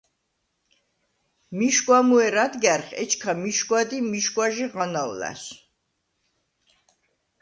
მიშგუ̂ა 1.57 1.99
მუ 2.07 2.17
ერ 2.27 2.35
ადგა̈რხ, 2.45 2.87
ეჩქა 3.01 3.31
მიშგუ̂ა 3.41 3.81
დი 3.89 3.97
მიშგუ̂აჟი 4.11 4.65
ღანაუ̂ 4.73 5.13
ლა̈სუ̂. 5.19 5.55